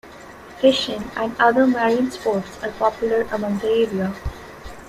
Fishing 0.59 1.11
and 1.15 1.35
other 1.39 1.67
marine 1.67 2.09
sports 2.09 2.57
are 2.63 2.71
popular 2.71 3.21
among 3.31 3.59
the 3.59 3.67
area. 3.69 4.15